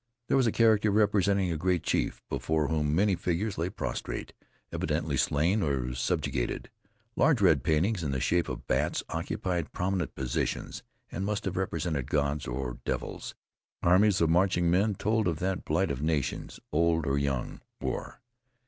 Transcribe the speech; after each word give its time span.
There 0.29 0.37
was 0.37 0.47
a 0.47 0.51
character 0.51 0.89
representing 0.89 1.51
a 1.51 1.57
great 1.57 1.83
chief, 1.83 2.23
before 2.27 2.69
whom 2.69 2.95
many 2.95 3.15
figures 3.15 3.59
lay 3.59 3.69
prostrate, 3.69 4.33
evidently 4.71 5.15
slain 5.15 5.61
or 5.61 5.93
subjugated. 5.93 6.71
Large 7.15 7.39
red 7.39 7.63
paintings, 7.63 8.01
in 8.03 8.09
the 8.09 8.19
shape 8.19 8.49
of 8.49 8.65
bats, 8.65 9.03
occupied 9.09 9.73
prominent 9.73 10.15
positions, 10.15 10.81
and 11.11 11.23
must 11.23 11.45
have 11.45 11.55
represented 11.55 12.09
gods 12.09 12.47
or 12.47 12.79
devils. 12.83 13.35
Armies 13.83 14.21
of 14.21 14.31
marching 14.31 14.71
men 14.71 14.95
told 14.95 15.27
of 15.27 15.37
that 15.37 15.65
blight 15.65 15.91
of 15.91 16.01
nations 16.01 16.59
old 16.71 17.05
or 17.05 17.19
young 17.19 17.61
war. 17.79 18.21